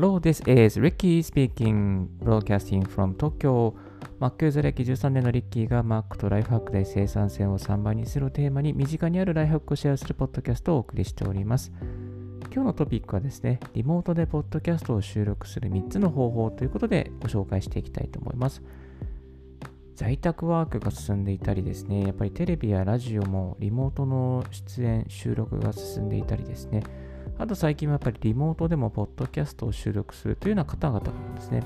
[0.00, 3.74] Hello, this is Ricky speaking, broadcasting from Tokyo.
[4.20, 11.72] Mac ユーザー歴13年のリッキーが Mac とライフハックで生産性を3倍にするテーマに身近にあるライフハックをシェアするポッドキャストをお送りしております。
[12.54, 18.62] 今日のトピックはですね、リモートでポッドキャストを収録する3つの方法ということでご紹介していきたいと思います。
[19.96, 26.84] 在宅ワークが進んでいたりですね、やっぱりテレビやラジオもリモートの出演、収録が進んでいたりですね、
[27.38, 31.62] あと最近はやっぱりリモートでもポッドキャストを収録するというような方々もですね、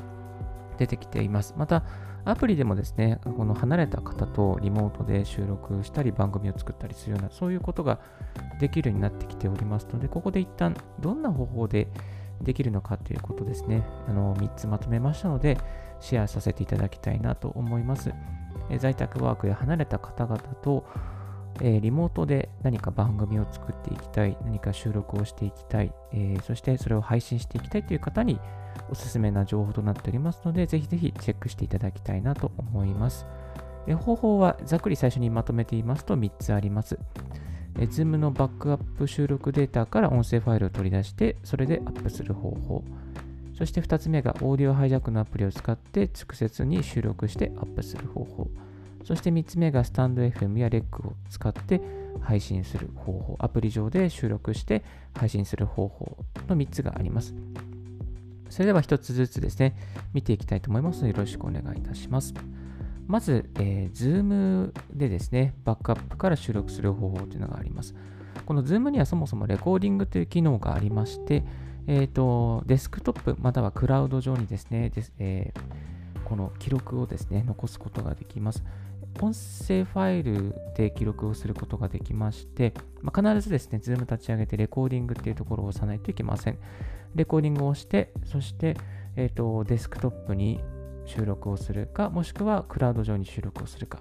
[0.76, 1.54] 出てきています。
[1.56, 1.82] また、
[2.24, 8.00] アプリでもですね、この離れた方とリモートで収録したり番組を作ったりするような、そういうことが
[8.60, 11.88] できるようになってきておりますので、ここで一旦どんな方法で
[12.42, 15.56] できるのかということですね、あの3つまとめましたので、
[16.00, 18.12] シェアさせていただきたいなと思います。
[18.78, 20.84] 在宅ワークや離れた方々と
[21.60, 28.40] えー、リモートで何か番組を作っていきたい、何か収録をしていきたい、えー、そしてそれを配信していきたいという方に
[28.90, 33.26] おすすめな情報となっておりますので、ぜひぜひチェックしていただきたいなと思います。
[33.86, 36.98] えー、方法はざっくり最初にまとめていますと3つあります。
[37.78, 42.84] えー、Zoom のバックアップ収録データから音声ファイルを取り出して、それでアップする方法。
[43.56, 48.50] そして2つ目がオーディオハイジャックのアプリを使って直接に収録してアップする方法。
[49.04, 51.80] そして3つ目がスタンド FM や REC を使って
[52.20, 54.82] 配信する方法、アプリ上で収録して
[55.14, 56.16] 配信する方法
[56.48, 57.34] の3つがあります。
[58.48, 59.76] それでは1つずつですね、
[60.12, 62.34] 見ていきたいと思いますのでよろしくお願いいたします。
[63.06, 67.94] まず、えー、Zoom でですね、バックアップから収録する方法というのがあります。
[68.46, 71.44] この Zoom にはそもそもレコーディングという機能がありまして、
[71.86, 75.60] えーと、デスクトップまたはクラウド上にですね、ですえー、
[76.32, 78.64] この記録をですね、残すことができます。
[79.20, 86.58] 音声ファイルで記録をすることができまして、まあ、必ずですね、 Zoom 立ち上げてレコーディングっていうところを押さないといけません。
[87.14, 88.78] レコーディングをして、そして、
[89.14, 90.64] えーと、デスクトップに
[91.04, 93.98] 収録をするか、もしくはクラウド上に収録をするか。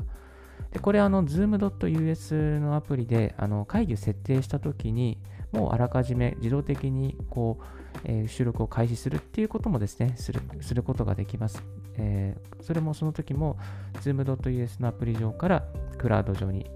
[0.72, 5.18] でこれ、あの、zoom.us のアプリであの会議を設定したときに、
[5.52, 11.62] もうあらかじめ自動的にこう、えー、収録を開始するっていうこともですね、するすることができます。
[11.97, 13.57] えー、それもその時も
[14.02, 15.66] zoom.us のアプリ上から
[15.97, 16.69] クラウド上に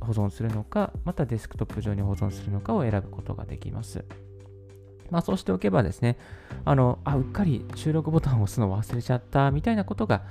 [0.00, 4.04] 保存するのか、またデスクトップ上に保存するのかを選ぶことができます。
[5.10, 6.16] まあ、そうしておけばですね、
[6.64, 10.22] あの、あ、うっかり収録ボタンを押すの忘れちゃったみたいなことが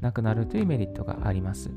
[0.00, 1.70] なくなるというメリットがあります。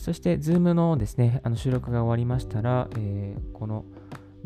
[0.00, 3.84] そして、Zoom のですね、あの収録が終わりましたら、えー、この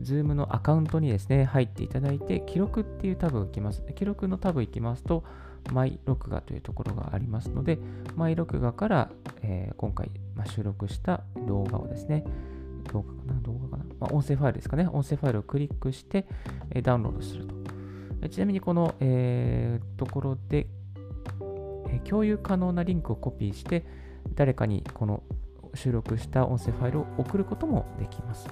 [0.00, 3.82] Zoom のアカウントにですね、入っていただいて、記録っていうタブを行きます。
[3.94, 5.24] 記録のタブ行きますと、
[5.72, 7.78] マイ録画というところがありますので、
[8.16, 9.10] マイ録画から、
[9.42, 12.24] えー、今回、まあ、収録した動画をですね、
[12.92, 13.40] 動画かな？
[13.42, 14.88] 動画かな、まあ、音声ファイルですかね。
[14.88, 16.26] 音声ファイルをクリックして、
[16.70, 17.54] えー、ダウンロードすると。
[18.22, 20.66] えちなみにこの、えー、ところで、
[21.88, 23.84] え共有可能なリンクをコピーして、
[24.34, 25.22] 誰かにこの
[25.74, 28.48] 収録した音声ファイルを送ることもできます。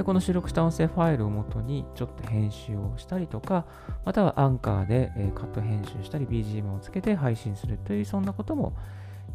[0.00, 3.66] で、この収録した音声ファイルをもとにちょっと編集をしたりとか、
[4.06, 8.72] またはアンカーで、えカット編集したり BGM をつけて配信するというそんなことも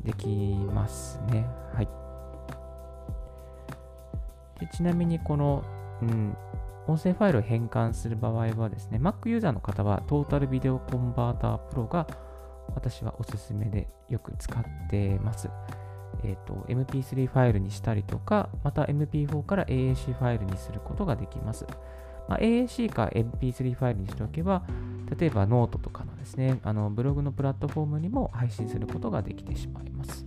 [0.04, 0.26] でき
[0.74, 1.46] ますね。
[1.72, 1.88] はい。
[4.60, 5.64] でちなみにこの、
[6.02, 6.36] うん、
[6.88, 12.08] 音声ファイルを変換する場合はですね、Mac ユーザーの方はトータルビデオコンバータープロが
[12.74, 15.48] 私はおすすめでよく使ってます。
[16.28, 21.68] えーと、MP3 ファイルにしたりとか、また MP4 から AAC ファイルにすることができます。
[22.28, 24.64] まあ、AAC か MP3 ファイルにしておけば、
[25.20, 30.26] 例えばノートとかのですね、あのブログのプラットフォームにも配信することができてしまいます。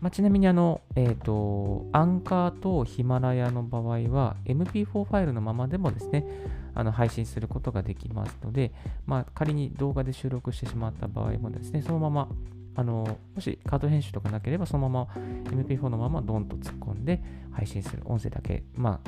[0.00, 6.26] まあ、ちなみにあの、えーと、アンカーとヒマラヤの場合は MP4 ファイルのままでもですね、
[6.74, 8.72] あの配信することができますので、
[9.06, 12.28] まあ、仮に動画で収録してしまった場合もですね、そのまま
[12.74, 15.08] あの、もしカード編集とかなければ、そのまま
[15.44, 19.00] MP4 のままドンと突っ込んで配信する音声だけ、ま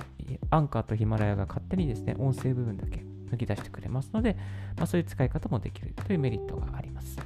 [0.51, 4.37] あ、アンカーとヒマラヤが勝手にですね、音声部分だけ抜き出してくれますので、
[4.77, 7.19] まあ、そういう使い方もできるというメリットがあります。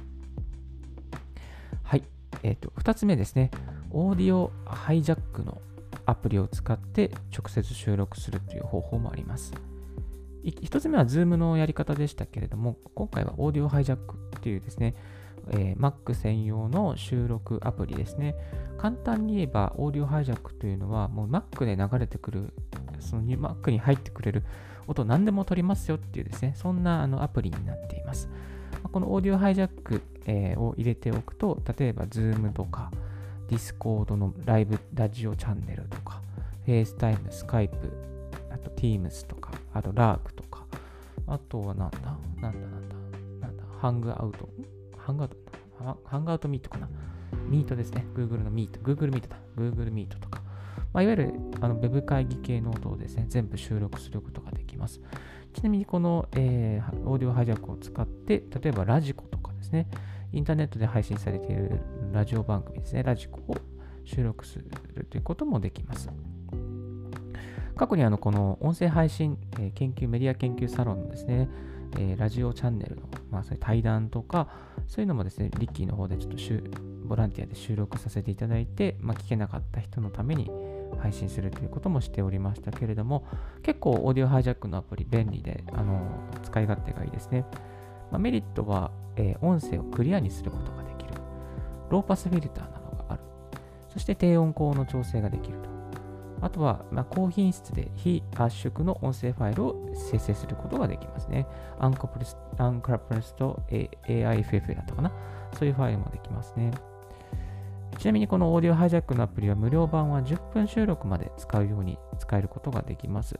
[1.83, 2.03] はい。
[2.43, 3.51] えっ、ー、と、2つ目ですね、
[3.91, 5.61] オーディオハイジャックの
[6.05, 9.53] アプリを使って直接収録するという方法もあります。
[10.43, 14.95] 1つ目は Zoom のやり方でしたけれども、今回はオーディオハイジャックっていうですね、
[15.51, 18.35] えー、Mac 専用の収録アプリですね。
[18.77, 22.53] 簡単に言えば、オーディオハイジャックというのは、もう Mac で流れてくる、
[22.99, 24.43] その Mac に入ってくれる
[24.87, 28.29] 音何でも取りますよっていうですね、そんなあのアプリになっています。
[28.91, 32.91] このオーディオハイジャック、えー、を入れておくと、例えば Zoom とか
[33.47, 36.21] Discord のライブラジオチャンネルとか、
[36.65, 37.69] FaceTime、Skype、
[38.51, 40.65] あと Teams とか、あと Lark とか、
[41.27, 41.97] あとはなんだ？
[42.41, 42.95] なんだなんだ？
[43.41, 43.63] なんだ？
[43.79, 44.49] ハングアウト。
[45.09, 45.37] ハングアウト
[46.05, 46.87] ハングアウトミートかな
[47.47, 48.05] ミートですね。
[48.13, 48.79] Google のミート。
[48.81, 49.37] Google ミートだ。
[49.57, 50.41] Google ミートとか。
[50.93, 55.01] まあ、いわゆるあの Web 会議系の音をですね、全部収録することができます。
[55.53, 59.87] ちなみにこの、えー、オーディオハイジャックを使って、例えばラジコとかですね、
[60.31, 61.79] インターネットで配信されている
[62.11, 63.55] ラジオ番組ですね、ラジコを
[64.03, 66.09] 収録するということもできます。
[67.75, 71.49] 過去にあのこの音声配信、えー、研究、メディア研究サロンのですね、
[71.97, 74.47] えー、ラジオチャンネルの、まあ、そういう対談とか、
[74.87, 76.37] そういうのもですね、リッキーの方でちょっと
[77.05, 80.49] ボランティアで収録させていただいて、まあ、聞けなかった人のために
[80.99, 83.25] 配信するということもしておりましたけれども、
[83.63, 86.01] 結構オーディオハイジャックのアプリ便利で、あの
[86.43, 87.45] 使い勝手がいいですね。
[88.11, 91.13] まあ、メリットは、えー、音声をクリアにすることができる。
[91.89, 93.21] ローパスフィルターなどがある。
[93.87, 95.78] そして低音高の調整ができると。
[96.41, 101.45] あとは、まあ、高品質で非圧縮の音声ファイルを生成することができますね。
[101.79, 105.11] アンクプレスアンクラプレスと AIFF だったかな。
[105.57, 106.71] そういうファイルもできますね。
[107.97, 113.39] ちなみにこのオーディオハイジャックのアプリは無料版は10分収録まで使うように使えることができます。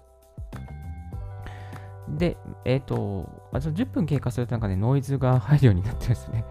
[2.09, 3.29] で、えっ、ー、と、
[3.59, 6.43] その10分経過するとなんかね、ノイズが入るようになってるんですね。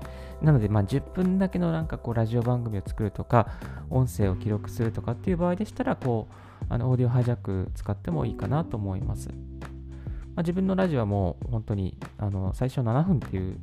[0.43, 3.49] なので、まあ、10分だけのなんかこう、ラジオ番組を作るとか、
[3.91, 9.29] 音声を記録するとかっていう場合でしたら、こう、あの、オーディオハイジャック使ってもいいかなと思います。
[9.29, 13.59] まあ、自分のラジオはもう本当に、あの、最初7分っていう、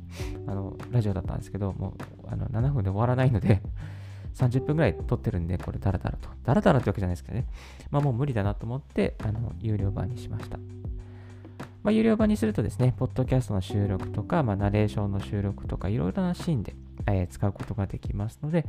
[0.46, 1.94] あの、ラジオだったんですけど、も
[2.24, 3.62] う、あの、7分で終わらないので
[4.36, 6.28] 30分ぐらい撮ってるんで、これダラダラと。
[6.44, 7.46] ダラダラってわけじゃないですけどね。
[7.90, 10.58] まあもう無理だなと思って、あの、有料版にしました。
[11.86, 16.74] まあ、有料版にするとですね、ポッドキャストの収録とか、まあ、ナレーションの収録とか、いろいろなシーンで、
[17.06, 18.66] えー、使うことができますので、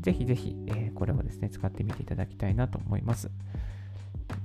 [0.00, 3.30] ぜひぜひ、えー、これをですね、使ってみていただきたいなと思います。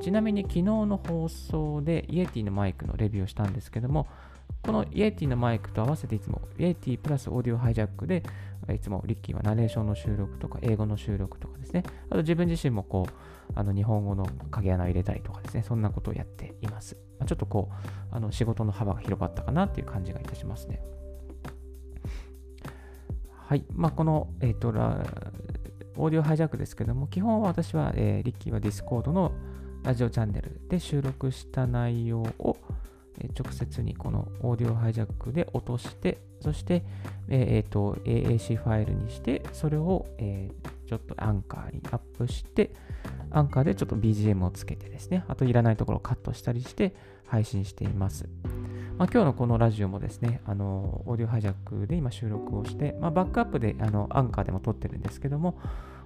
[0.01, 4.09] ちなみに昨日の放送で Yeti のマイクのレビューをしたんですけども、
[4.63, 8.23] この Yeti のマイクと合わせていつも Yeti プラス Audio Hijack で
[8.69, 13.13] いつもリッキーはナレーションの収録とか英語の収録とかですね、あと自分自身もこう、
[13.55, 16.95] あの日本語の影アナを入れたりとかですね、そんなことをやっています。
[17.25, 20.81] ちょっとこう、あの仕事の幅が広がったかなっていう感じがいたしますね。
[23.47, 23.65] はい。
[23.73, 29.33] まあ、この、えっ、ー、と、 Audio Hijack ですけども、基本は私は、えー、リッキーは Discord の
[29.83, 32.55] ラジオチャンネルで収録した内容を、
[33.37, 36.83] 直接にこの Audio Hijack で落として、そして、
[37.29, 42.71] えー、と AAC ファイルにして、それを、えー、ちょっとアンカーにアップして、
[43.31, 46.95] アンカーでちょっと BGM をつけてですね、あといらないところをカットしたりして
[47.25, 48.27] 配信しています。
[48.97, 55.57] まあ、今日のこのラジオもですね、あのオーディオハイジャックで今収録をして、まあ、バックアップであのアンカーでも撮ってるんですけども、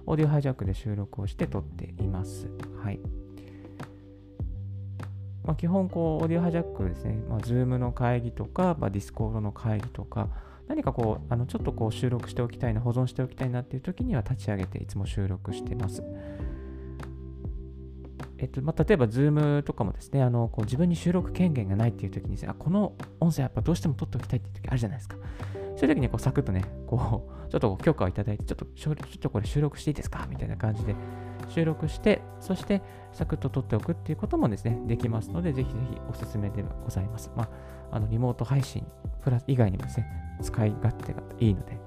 [0.06, 2.48] オーディオハイジャックで収録をして撮っています。
[2.82, 3.00] はい。
[5.46, 10.28] まあ、基本こう、オーディオハイジャックですね、まあ、Zoom の会議とか、まあ、Discord の会議とか、
[10.68, 16.02] 何かこう、あのちょっとこう収録しておきたいな、保存しておきたいなっていう時には立ち上げていつも収録してます。
[18.38, 25.16] えっとまあ、例えば Zoom とかもですね、あのこう自分に収録権限がないっていう時にあ、この音声やっぱどうしても取っておきたいっていう時あるじゃないですか。
[25.76, 30.26] そういう時にこうサクッとね、こう、 ちょっと許可をいただいて、ちょっと、ちょっとこれ収録していいですか？
[30.28, 30.94] みたいな感じで
[31.48, 37.30] 収録して、そしてサクッと撮っておくっていうこともですね、できますので、ぜひぜひおすすめでございます。
[37.36, 37.48] まあ、
[37.92, 38.84] あのリモート配信
[39.22, 41.78] プラス以外にもですね、使い勝手がいいので、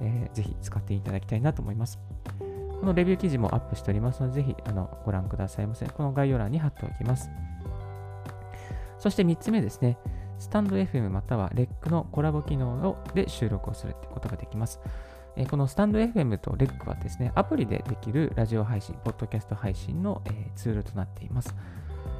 [0.00, 1.98] えー、ぜひ使っていただきたいなと思います。
[2.80, 5.86] このレビュー記事もアップしておりますので、ぜひあのご覧くださいませ。
[5.86, 7.30] この概要欄に貼っておきます。
[8.98, 9.98] そして3つ目ですね。
[10.42, 14.80] スタンド FM または REC のコラボ機能で収録をするということができます。
[15.36, 21.54] えこのスタンド FM と REC はですね、アプリでできるラジオ配信、ポッドキャスト配信の、えツールとなっています。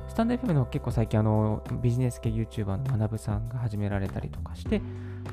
[0.06, 4.80] スタンド FM の結構最近あのビジネス系 YouTuber の学さんが始められたりとかして、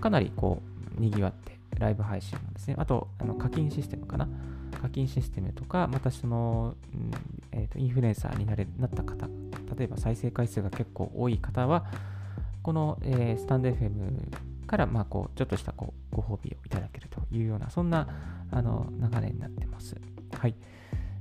[0.01, 0.63] かなりこ
[0.97, 2.75] う、賑わってライブ配信なんですね。
[2.79, 4.27] あと、あの課金システムかな？
[4.81, 7.11] 課金システムとか、またその、うん
[7.51, 9.27] えーと、インフルエンサーになれなった方、
[9.77, 11.85] 例えば再生回数が結構多い方は、
[12.63, 18.07] この、えー、スタンド FM から、まあ、こう、ちょっとしたこうご褒美をいただけるというような、そんな
[18.51, 19.95] あの流れになってます。
[20.37, 20.55] はい。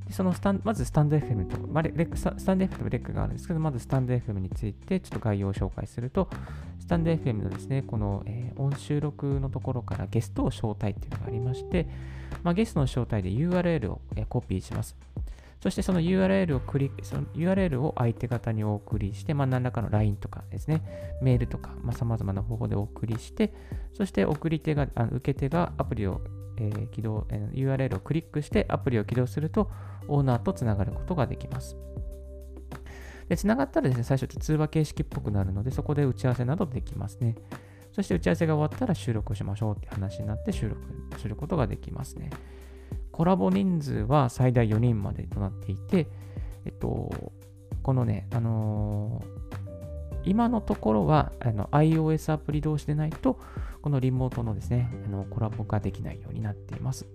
[0.06, 6.28] でそのスタンまずスタンド FM と、まあ、レックスタンド FM とレックがあるんですけど、まずスタンド FM についてちょっと概要を紹介すると、
[6.80, 11.86] スタンド FM のですね、この、えー、音収録のところからゲストを招待っていうのがありまして、
[12.42, 14.96] まあ、ゲストの招待で URL を、えー、コピーします。
[15.60, 20.82] そしてその URL をクリック、その URL を相手方にお送りして、まあ、何らかの LINE とかですね、
[21.20, 23.52] メールとか、まあ、様々な方法でお送りして、
[23.92, 26.20] そして送り手が、あの受け手がアプリを、
[26.58, 29.70] えー、起動、えー、URL をクリックしてアプリを起動すると、
[30.06, 31.76] オーナーとつながることができます。
[33.28, 37.34] で、つながったらですね、最初通話形式っぽくなるので、そこで打ち合わせなどできますね。
[37.92, 40.80] そして打ち合わせが終わったら収録しましょうって話になって収録
[41.18, 42.30] することができますね。
[43.18, 46.06] コラボ人数は最大4人までとなっていて、
[46.64, 47.32] えっと、
[47.82, 53.40] このね、あのー、今のところはあの iOS アプリ同士でないと、
[53.82, 57.08] このリモートのですね、あのコラボができないようになっています。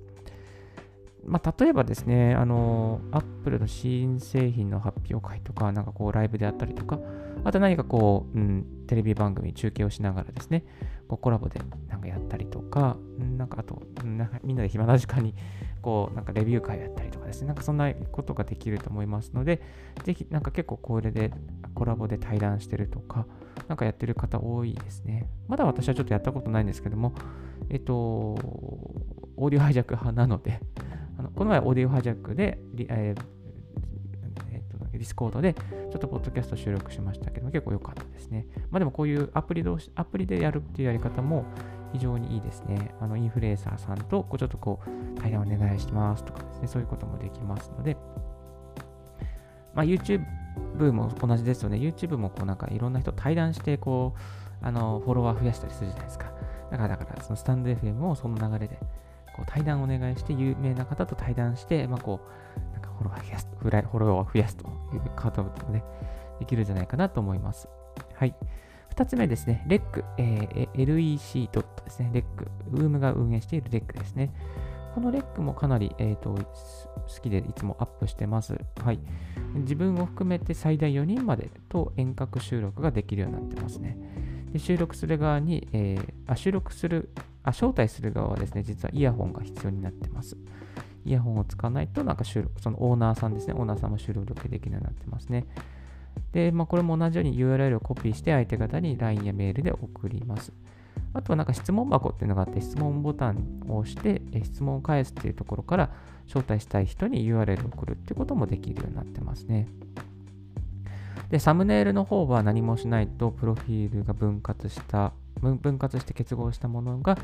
[1.25, 6.99] まあ、例えばですね、あの、Apple の新製品の発表会とか、なんかこうライブであったりとか、
[7.43, 10.65] あと何かこう、うん、テレビ番組、中継をしながらですね、
[11.07, 12.97] こうコラボでなんかやったりとか、
[13.37, 15.35] なんかあと、なんかみんなで暇な時間に、
[15.81, 19.61] こう、なんかレビュー会やったりとかですね、なんかそんなことができると思いますので、
[20.03, 21.31] ぜひ、なんか結構これで
[21.73, 23.25] コラボで対談してるとか、
[23.67, 25.27] なんかやってる方多いですね。
[25.47, 27.13] まだ私はちょっとやったことないんですけども、
[27.69, 30.59] えっと、 Audio Hijack 派なので、
[31.17, 32.59] あのこの前 Audio Hijack で、
[32.89, 33.42] えー、
[34.97, 38.45] Discord でちょっとポッドキャスト収録しましたけど、結構良かったですね。
[38.71, 41.45] まあでもこういうアプリ同士、アプリでやるっていうやり方も
[41.91, 42.93] 非常にいいですね。
[42.99, 47.97] あのインフルエンサーさんとこうちょっとこう対談お願いしますとかですね、そういうこともできますので、
[49.73, 50.23] まあ、YouTube
[50.91, 51.77] も同じですよね。
[51.77, 54.15] YouTube もこうなんかいろんな人対談してこ
[54.61, 56.31] う、あのフォロワー増やしたりするじゃないですか。
[56.71, 58.79] だからだからそのスタンド FM もその流れで
[59.35, 62.21] こう対談お願いして、有名な方と対談して、まあ、こ
[62.72, 65.83] う、ォロワー増やす、フライフォロワー増やすということもね、
[66.39, 67.67] できるんじゃないかなと思います。
[68.15, 68.35] はい。
[68.89, 72.25] 二つ目ですね、REC、えー、LEC ですね、REC、
[72.71, 74.33] UM が運営している REC ですね。
[74.93, 78.55] この REC もかなり、えーと、好きでいつもアップしてます。
[78.83, 78.99] はい。
[79.55, 83.97] 自分を含めて最大4人までと遠隔収録ができるようになってますね。
[84.51, 87.09] で収録する側に、えー、あ収録する
[87.43, 90.37] あ、招待する側はですね、実はイヤホンが必要になってます。
[91.05, 95.45] イヤホンを使わないと、なんか収録、そのオーナーさんですね、オーナーさんも収録できるようになってますね。
[96.31, 100.53] で、まあ、これも同じように URL をコピーして相手方に LINE やメールで送ります。
[101.13, 105.91] あとはなんか質問箱っていうのがあって、質問ボタンを押して、質問を返すっていうところから
[106.27, 109.67] 招待したい人に URL を送るっていうこともできるようになってますね。
[111.33, 117.17] で、サムネイルの方は何もしないと、プロフィールが分割した分割して結合したものが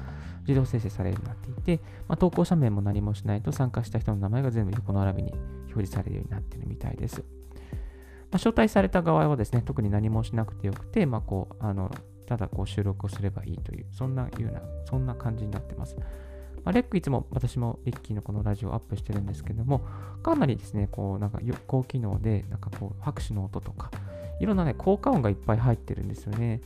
[0.47, 7.19] 自動生成されるようになっていて、まあ、投稿者名も何もしないと参加した人の名前が全部横並びに表示されるようになっているみたいです。
[7.19, 7.23] ま
[8.31, 11.91] あ、招待された側はですね、特に何もしなくてよくて、まあ、こうあの
[12.25, 15.95] ただこう収録をすればいいという、そんなような、そんな感じになってます。
[16.63, 19.81] まあ、レックいつも私もリッキーのこのラジオをアップしてるんですけども、
[20.23, 23.91] かなりですね、こうなんか高機能で、なんかこう拍手の音とか、
[24.39, 26.61] いろんなね、効果音がいっぱい入ってるんですよね。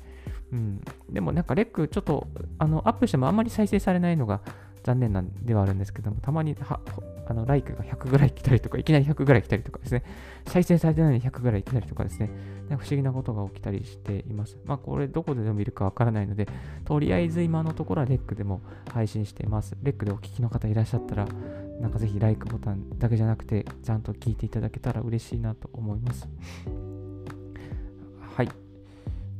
[0.52, 0.82] うん。
[1.10, 2.28] でもなんかレックちょっと
[2.60, 4.42] あのアップしてもあんまり再生されないのが
[4.84, 6.80] 残念なんではあるんですけども、たまには
[7.26, 10.04] あのライクが100ぐらい来たりとか、いきなり100ぐらい来たりとかですね、
[10.48, 12.30] 再生されてないのに100ぐらい来たりとかですね、
[12.70, 14.58] なんか不思議なことが起きたりしています。
[14.66, 16.48] まあこれどこででも見るかわからないので、
[16.86, 18.62] とりあえず今のところはレックでも
[18.92, 19.76] 配信しています。
[19.82, 21.28] レックでお聞きの方いらっしゃったら、
[21.80, 26.28] なんかぜひライクボタンだけじゃなくて、ちゃんと聞いていただけたら嬉しいなと思います。
[28.36, 28.63] はい。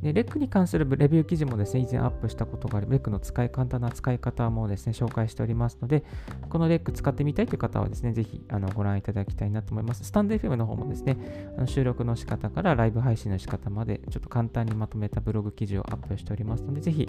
[0.04, 6.04] で、レックに関するレビュー記事もですね、以前アップしたことがある、レックの使い簡単な使い方もですね、紹介しておりますので、
[6.50, 10.04] このレック使ってみたいという方はですね、ぜひあのご覧いただきたいなと思います。
[10.04, 11.16] スタンド FM の方もですね、
[11.56, 17.08] あの収録の仕方からライブ配信の仕方まで、ちょっと簡単にまとめたブログ記事をアップしておりますので、ぜひ、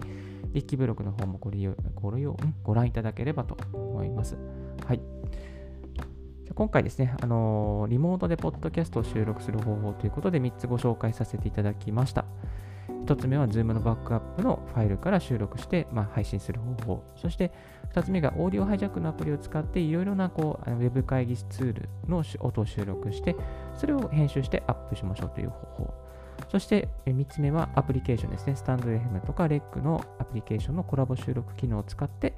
[0.53, 4.37] リッキーブログの方もご利用ご利用ご覧いただければと思います。
[4.85, 5.01] はい。
[6.55, 12.23] 今回ですね、あのー、リモートでポッドキャストを収録する方法ということで3つご紹介させていただきました。
[13.05, 17.03] 1つ目は Zoom のバックアップのファイルから収録して、まあ、配信する方法。
[17.15, 17.51] そして
[17.93, 23.35] 2つ目がオーディオハイジャックのアプリを使っていろいろなこうウェブ会議ツールの音を収録して、
[23.77, 25.93] それを編集してアップしましょうという方法。
[26.49, 28.55] そして3つ目はアプリケーションですね。
[28.55, 32.33] スタンド FM とか REC のアプリケーションのコラボ収録機能を使って、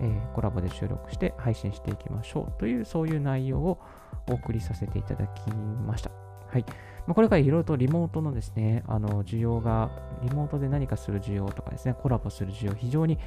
[0.00, 3.80] えー、コラボで収録して配信していきましょうという、そういう内容を
[4.28, 6.10] お送りさせていただきました。
[6.48, 6.64] はい。
[7.06, 9.90] まあ、これからいろいろとリモートのですね、あの、需要が、
[10.22, 13.18] リモートで何かする需要とかですね、コラボする需要、非常に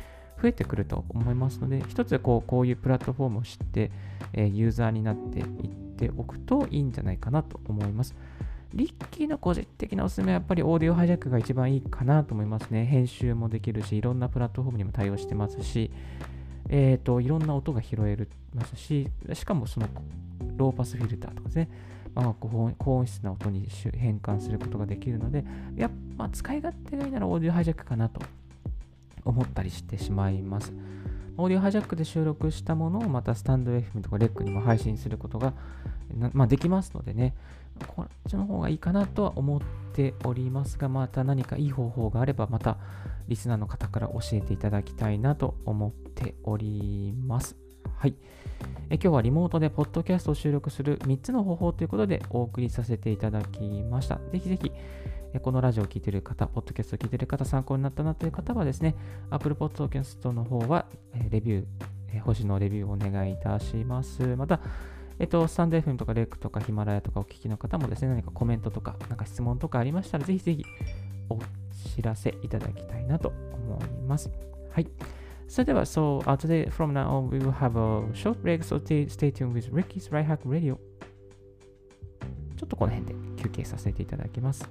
[0.42, 3.92] 増えてくると思いますので、一つこうこういうプラットフォームを知って、
[4.34, 5.46] えー、ユーザーになっていっ
[5.98, 8.16] ておくといいんじゃないかなと思います。
[8.74, 12.86] リッキーの個人的なおすすめはやっぱりオーディオハイジャックが一番いいかなと思いますね。
[12.86, 15.92] 編集もできるし、いろんなプラットフォームにも対応してますし、
[16.70, 19.88] えっ、ー、と、いろんな音が拾えますし、しかもその
[20.58, 21.70] ローパスフィルターとかですね、
[22.18, 25.46] まあ、高音質な音に変換することができるので、
[25.76, 28.22] やっぱ使い勝手がいいならオーディオハイジャックかなと
[29.24, 30.74] 思ったりしてしまいます。
[31.38, 35.54] オーディオハイジャックで収録したものをまたスタンド FM とかレックにも配信することが、
[36.34, 37.36] まあ、できますのでね、
[37.86, 39.62] こっちの方がいいかなとは思っ
[39.94, 42.78] ておりますが、また何かいい方法があれば、また
[43.28, 47.67] リスナーの方から教えていただきたいなと思っております。
[47.96, 48.16] はい。
[48.90, 54.20] え今日はリモートでポッドキャストを収録する3つの方法ということでお送りさせていただきました。
[54.32, 54.72] ぜひぜひ、
[55.42, 58.96] このラジオを聴いている方、ポッドキャストを聴いている方、参考になったなという方はですね、
[59.30, 60.86] Apple Podcast の方は
[61.30, 64.36] レビュー、星のレビューをお願いいたします。
[64.36, 64.62] また、
[65.20, 70.64] えっと、スタンド FM とかレックとかヒマラヤとかお聞きの方もですね、何かコメントとか、なんか質問とかありましたら、ぜひぜひ
[71.30, 71.40] お
[71.96, 74.32] 知らせいただきたいなと思います。
[74.72, 74.88] はい。
[75.48, 79.72] それでは、so、uh, today from now on we will have a short break, so stay, stay tuned with
[79.72, 80.78] Ricky's Right Hack Radio.
[82.58, 84.70] ちょっとこの辺で休憩させていただきます。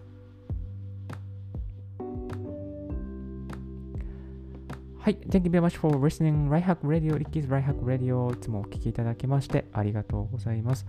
[5.07, 5.17] はい。
[5.29, 6.49] Thank you very much for listening.
[6.49, 8.35] Right Hack Radio, Ricky's Right Hack Radio.
[8.37, 10.85] いつもお聞きいただきましてありがとうございます。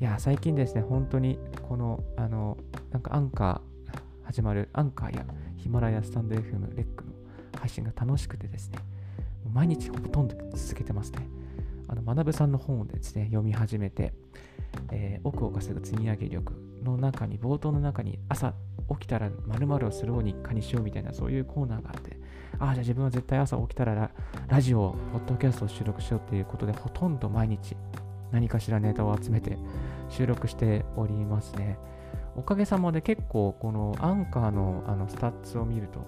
[0.00, 1.36] いや、最近ですね、本当に
[1.68, 2.56] この、あの、
[2.92, 7.10] なんかアンカー始まる、アンカーやヒマラヤスタンド FM、レックの
[7.58, 8.78] 配信が楽しくてですね、
[9.52, 11.28] 毎日ほとんど続けてますね。
[11.88, 14.12] あの、学さんの本をですね、読み始めて、
[14.92, 16.52] えー、奥を稼ぐ積み上げ力
[16.84, 18.54] の中に、冒頭の中に朝
[18.88, 22.16] 起きたら〇〇をするを日課にしようみたいなそういうコーナーがあって、
[22.58, 24.10] ああ、じゃあ自分は絶対朝起きたら
[24.48, 27.76] ラジオ、ポッドキャストを収録しようっていうことで、ほとんど毎日
[28.32, 29.58] 何かしらネタを集めて
[30.08, 31.78] 収録しておりますね。
[32.36, 36.00] おかげさまで結構このアンカーのあの stats を見ると、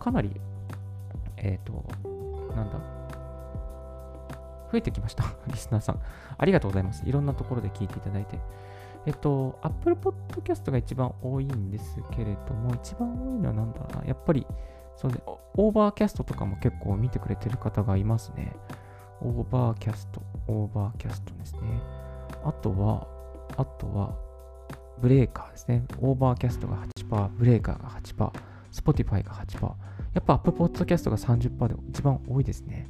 [0.00, 0.40] かなり、
[1.36, 1.84] えっ、ー、と、
[2.56, 2.78] なんだ、
[4.72, 5.24] 増えてきました。
[5.46, 6.00] リスナーさん。
[6.38, 7.06] ありがとうございます。
[7.06, 8.38] いろんなところで聞いていただいて。
[9.06, 14.04] えっと、Apple Podcast が一番多いんですけれども、一番多いのは何だろうな。
[14.04, 14.44] やっぱり、
[14.96, 15.22] そうで、
[15.54, 18.56] Overcast とかも結構見てくれてる方がいますね。
[19.20, 21.60] Overcast、Overcast ですね。
[22.44, 23.06] あとは、
[23.56, 24.16] あとは、
[24.98, 25.84] ブレーカーですね。
[26.00, 28.32] Overcast が8%、ブレーカーが8%、
[28.72, 29.62] Spotify が8%。
[30.14, 32.86] やっぱ Apple Podcast が30%で一番多いですね。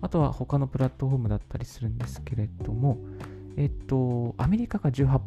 [0.00, 2.98] あとは他のプラットフォームだったりするんですけれども、
[3.56, 5.18] えっと、アメリカが18%。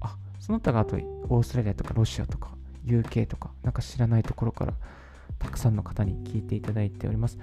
[0.00, 2.50] あ、その他があと、オーストラリアとかロシアとか
[2.84, 4.74] UK とか、なんか知らないところから
[5.38, 7.38] たくさんの方に聞いていただいております。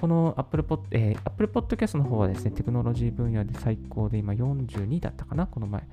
[0.00, 5.86] この Apple, Pod、えー、Apple Podcast の方はですね、テクノロジー分野で最高で今42だったかな、この前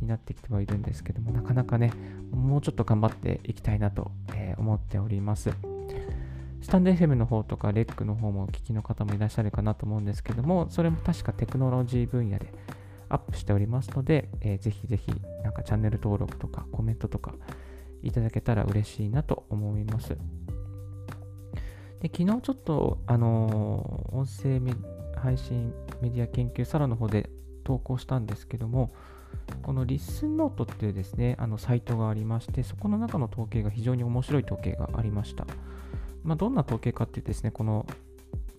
[0.00, 1.92] になってきてはいるんですけども、なかなかね、
[2.30, 4.10] もうちょっと頑張っていきたいなと、
[4.58, 5.50] 思っております。
[6.62, 12.52] スタンド FM の方とか、レックの方もお聞きの方もいらっしゃるかなと思うんですけども、それも確かテクノロジー分野で
[13.08, 15.10] アップしておりますので、えー、ぜひぜひ、
[15.42, 17.34] なんかチャンネル登録とかコメントとか
[18.02, 20.16] いただけたら嬉しいなと思います。
[22.00, 24.60] で昨日ちょっと、あのー、音声
[25.20, 27.28] 配信メディア研究サロンの方で
[27.64, 28.92] 投稿したんですけども、
[29.62, 35.46] このリスンノートっていうですね、あのサイトがありまして、そこの中の統計が非常に面白い統計がありました。
[36.22, 37.86] まあ、どんな統計かっていうとですね、この、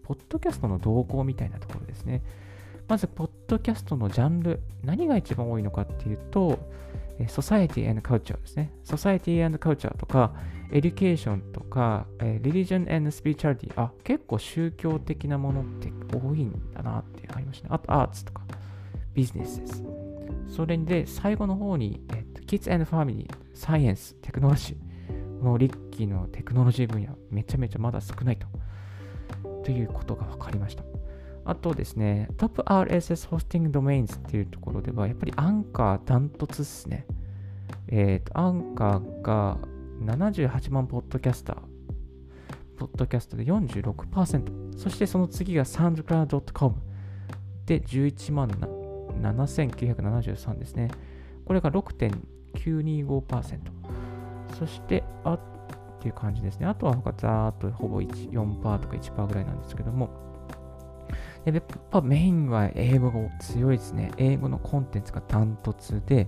[0.04, 2.22] ポッドキャストの動向みたいなところですね。
[2.88, 6.60] まず、ポッドキャストのジャンル、何が一番多いのかっていうと、
[7.28, 8.72] society and culture ですね。
[8.84, 10.34] society and culture とか、
[10.72, 13.72] education とか、えー、religion and spirituality。
[13.76, 17.76] あ、結構宗教的なものって多いんだなってありましたね。
[17.76, 18.42] あと、 arts とか、
[19.14, 19.84] ビジネスです。
[20.52, 25.40] それで、最後の方に、えー、kids and family、 science、technology。
[25.40, 28.48] このリッキーのテクノロジー分野、めちゃめちゃまだ少ないと。
[29.64, 30.84] ということが分かりました。
[31.46, 37.08] あとですね、トップ RSS ホスティングドメインズっていうところでは、やっぱりアンカーダントツっすね。
[37.88, 39.58] えっ、ー、と、アンカーが
[40.04, 41.58] 78万ポッドキャスター、
[42.78, 46.76] ポッドキャストで46%、そしてその次が soundcloud.com
[47.66, 48.50] で11万
[49.22, 50.90] 7973ですね。
[51.46, 53.60] これが6.925%。
[54.58, 55.40] そして、あっ
[56.02, 56.66] ていう感じですね。
[56.66, 60.10] あとは他ざーっとほぼ1 4%とか1%ぐらいなんですけども、
[61.46, 64.12] やっぱメインは英語が強いですね。
[64.18, 66.28] 英語のコンテンツがダントツで、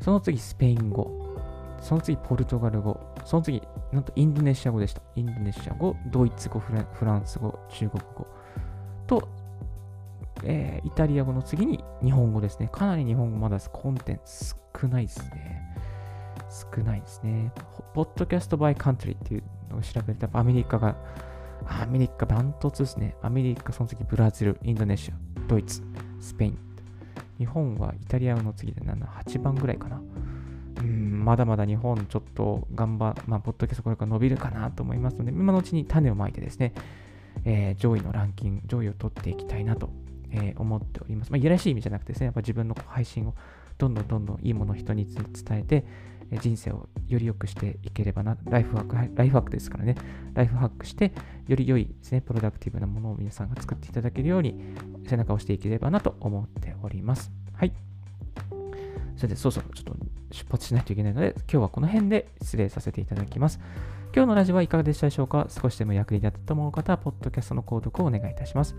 [0.00, 1.10] その次スペイン語、
[1.80, 3.62] その次ポルトガル語、その次、
[3.92, 5.02] なんとインドネシア語でした。
[5.16, 6.72] インドネシア語、ドイツ語、フ
[7.04, 8.26] ランス語、中国語
[9.06, 9.28] と、
[10.44, 12.68] えー、イタリア語の次に日本語ですね。
[12.70, 15.76] かなり日本語まだコンテンツ少ないですね。
[16.74, 17.52] 少ないですね。
[17.94, 20.96] ポッドキャストバイカントリーっていうのを調べると、アメリカが
[21.66, 23.16] アメリカダントツですね。
[23.22, 25.14] アメリカ、その次ブラジル、インドネシア、
[25.48, 25.82] ドイツ、
[26.20, 26.58] スペイン。
[27.38, 30.00] 日本はイタリアの次で7、8番ぐらいかな。
[30.80, 36.72] うん、まだまだ日本ちょっと頑張、まあ、ポッドキャストこれから伸びるかなと思いますので、今のうちに種をまいてですね、
[37.44, 39.90] えー、上位のランキング、上位を取っていきたいなと、
[40.30, 41.30] えー、思っております。
[41.30, 43.34] まあ、いやらしい意味じゃなくてですね、やっぱ自分の配信を
[43.78, 45.24] どんどんどんどんいいものを人に伝
[45.58, 45.84] えて、
[46.40, 49.96] 人生をより良くしていければな、ライフハック、ライフハックですからね、
[50.34, 51.12] ライフハックして、
[51.46, 54.54] より良いですね、プロダクティブなものを皆さんが作っていただけるように、
[55.06, 57.32] 背中を押していければなと思っております。
[57.54, 57.72] はい。
[59.16, 59.96] それで、そろそろちょっと
[60.30, 63.58] 出発しないといけないので、今日はこの辺で失礼させていただきます。
[64.14, 65.46] 今日のラジオはいかがでしたでしょうか？
[65.48, 68.74] 少しでも役に立ったと思う方は、ポッドキャストの購読をお願いいたします。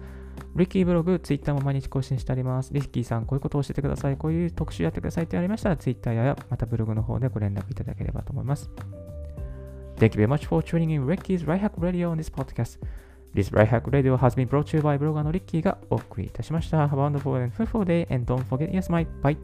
[0.55, 2.73] リッキーブログ、ツイッターも毎日更新してあります。
[2.73, 4.17] リッキーさん、こういうことを教えてください。
[4.17, 8.69] こういう特集やってくださいってありましたら、ツイッターやまたブログの方でご連絡いただければと思います。
[9.97, 12.79] Thank you very much for tuning in Ricky's Right Hack Radio on this podcast.
[13.35, 16.87] This Right Hack Radio has been brought to you by ブロガーのリッキーがお送りいたしました。
[16.87, 19.37] Have a wonderful and fruitful day and don't forget, yes, my bye.